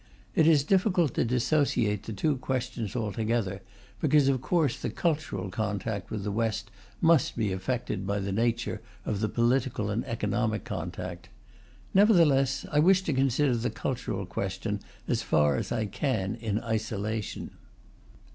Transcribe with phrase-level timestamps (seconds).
[0.33, 3.61] It is difficult to dissociate the two questions altogether,
[3.99, 8.81] because of course the cultural contact with the West must be affected by the nature
[9.05, 11.29] of the political and economic contact.
[11.93, 17.51] Nevertheless, I wish to consider the cultural question as far as I can in isolation.